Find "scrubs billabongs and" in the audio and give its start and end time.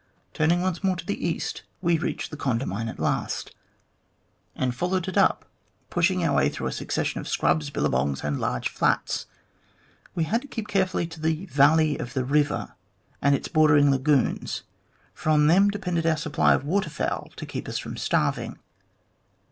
7.27-8.39